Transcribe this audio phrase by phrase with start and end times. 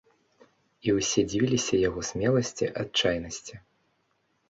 [0.87, 3.65] І ўсе дзівіліся яго смеласці, адчайнасці.